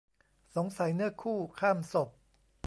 [0.55, 2.09] สงสัยเนื้อคู่ ข้ามศพ